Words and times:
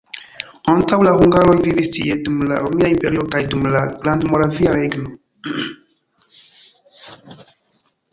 Antaŭ 0.71 0.97
la 1.07 1.11
hungaroj 1.17 1.57
vivis 1.65 1.91
tie 1.97 2.15
dum 2.29 2.39
la 2.51 2.57
Romia 2.63 2.89
Imperio 2.93 3.25
kaj 3.35 3.41
dum 3.51 3.67
la 3.75 3.83
Grandmoravia 4.05 4.73
Regno. 4.79 5.13